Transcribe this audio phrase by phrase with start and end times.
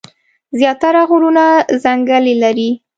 [0.59, 1.45] زيات تره غرونه
[1.83, 2.79] ځنګلې لري ـ